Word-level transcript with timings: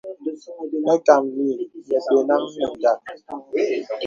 Məkàməlì 0.85 1.53
nə̀ 1.87 1.99
bə̀nəŋ 2.11 2.43
mindàk. 2.55 2.99